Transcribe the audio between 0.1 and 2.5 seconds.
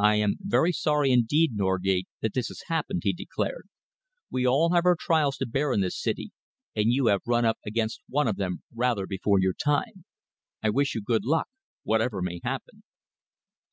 am very sorry indeed, Norgate, that this